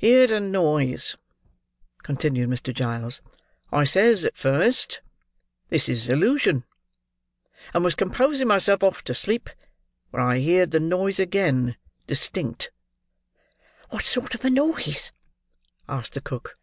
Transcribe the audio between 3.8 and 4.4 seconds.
says, at